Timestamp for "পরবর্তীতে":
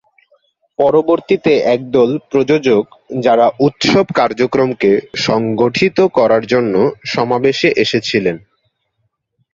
0.79-1.51